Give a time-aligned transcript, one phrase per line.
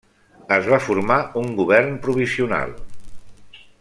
[0.55, 2.77] Es va formar un govern provisional.